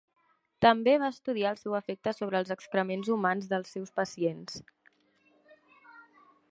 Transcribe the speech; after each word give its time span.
També 0.65 0.93
va 1.03 1.09
estudiar 1.15 1.51
el 1.55 1.59
seu 1.59 1.75
efecte 1.79 2.13
sobre 2.21 2.39
els 2.43 2.55
excrements 2.57 3.13
humans 3.17 3.53
dels 3.53 3.77
seus 3.77 3.95
pacients. 4.01 4.61